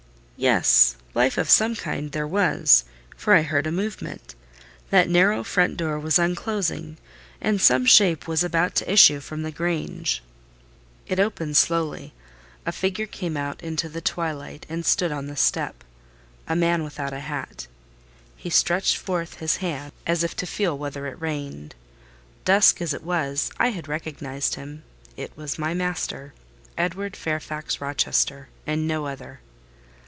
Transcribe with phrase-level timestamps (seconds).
[0.37, 2.83] Yes, life of some kind there was;
[3.15, 6.97] for I heard a movement—that narrow front door was unclosing,
[7.39, 10.23] and some shape was about to issue from the grange.
[11.05, 12.15] It opened slowly:
[12.65, 15.83] a figure came out into the twilight and stood on the step;
[16.47, 17.67] a man without a hat:
[18.35, 21.75] he stretched forth his hand as if to feel whether it rained.
[22.45, 26.33] Dusk as it was, I had recognised him—it was my master,
[26.79, 29.39] Edward Fairfax Rochester, and no other.